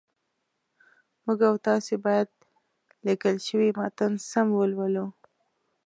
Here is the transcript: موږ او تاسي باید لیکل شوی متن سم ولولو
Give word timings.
موږ 1.25 1.39
او 1.49 1.55
تاسي 1.67 1.95
باید 2.05 2.29
لیکل 3.05 3.35
شوی 3.47 3.69
متن 3.79 4.11
سم 4.29 4.47
ولولو 4.57 5.05